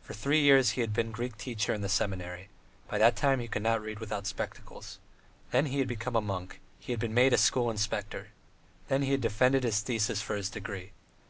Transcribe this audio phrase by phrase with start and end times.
[0.00, 2.48] For three years he had been Greek teacher in the seminary:
[2.88, 4.98] by that time he could not read without spectacles.
[5.50, 8.28] Then he had become a monk; he had been made a school inspector.
[8.88, 10.92] Then he had defended his thesis for his degree.